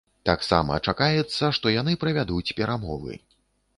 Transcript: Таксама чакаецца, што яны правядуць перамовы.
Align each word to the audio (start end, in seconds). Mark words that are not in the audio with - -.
Таксама 0.27 0.77
чакаецца, 0.91 1.51
што 1.59 1.73
яны 1.75 1.93
правядуць 2.05 2.55
перамовы. 2.61 3.13